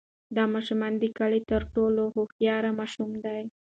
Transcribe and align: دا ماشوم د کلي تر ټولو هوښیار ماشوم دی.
دا 0.35 0.43
ماشوم 0.53 0.81
د 0.97 1.03
کلي 1.17 1.41
تر 1.51 1.61
ټولو 1.73 2.03
هوښیار 2.15 2.63
ماشوم 2.79 3.11
دی. 3.23 3.39